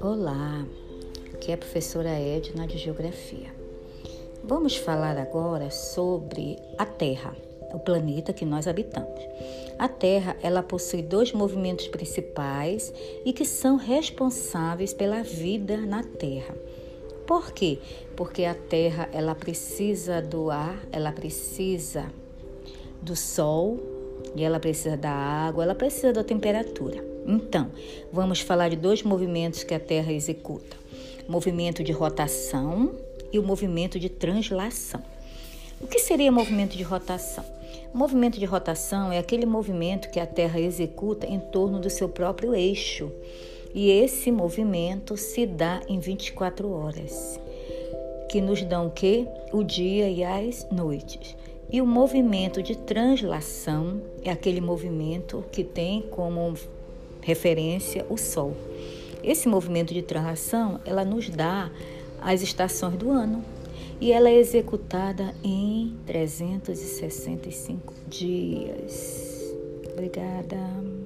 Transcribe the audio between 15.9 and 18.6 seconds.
Terra. Por quê? Porque a